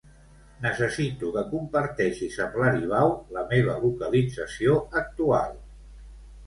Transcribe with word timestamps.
Necessito 0.61 1.29
que 1.35 1.43
comparteixis 1.51 2.39
amb 2.47 2.57
l'Aribau 2.63 3.15
la 3.39 3.47
meva 3.53 3.79
localització 3.87 4.83
actual. 5.05 5.57